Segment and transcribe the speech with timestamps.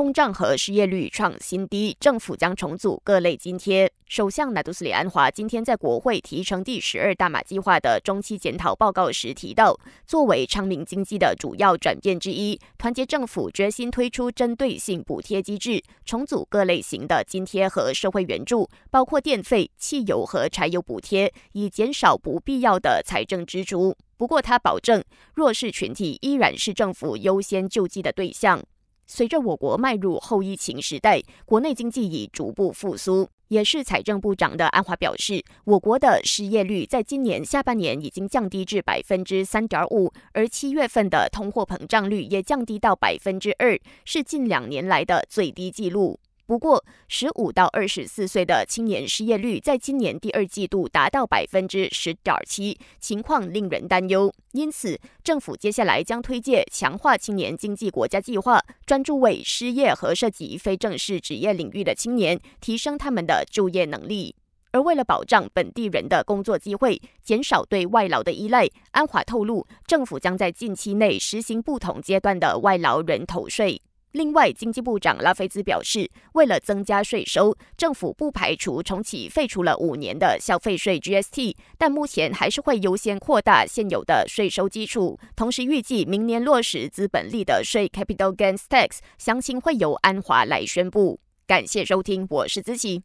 [0.00, 3.92] 通胀和失业率创新低，政府将重组各类津贴。
[4.06, 23.94] 首相纳杜斯里安华今天在国会提成第十二大马计划的中期检讨报告时提到，作为昌明经济的主要转变之一，团结政府决心推出针对性补贴机制，重组各类型的津贴和社会援助，包括电费、汽油和柴油补贴，以减少不必要的财政支出。
[24.16, 25.04] 不过，他保证
[25.34, 28.62] 弱势群体依然是政府优先救济的对象。
[29.12, 33.28] 随着我国迈入后疫情时代，国内经济已逐步复苏。
[33.48, 46.20] 也是财政部长的安华表示，我国的失业率在今年下半年已经降低至百分之三点五，而七月份的通货膨胀率也降低到百分之二，是近两年来的最低纪录。
[46.50, 54.34] 不过，十五到二十四岁的青年失业率在今年第二季度达到百分之十点七，情况令人担忧。
[54.50, 64.34] 因此，政府接下来将推介强化青年经济国家计划，专注为失业和涉及非正式职业领域的青年提升他们的就业能力。
[64.72, 73.80] 而为了保障本地人的工作机会，减少对外劳的依赖，安华透露，政府将在近期内实行不同阶段的外劳人头税。
[74.12, 85.16] 另外，经济部长拉菲兹表示，为了增加税收，政府不排除重启废除了五年的消费税 GST，但目前还是会优先扩大现有的税收基础。
[85.36, 91.20] 同时，预计明年落实资本利得税 （Capital Gains Tax），详情会由安华来宣布。
[91.46, 93.02] 感谢收听，我是子琪。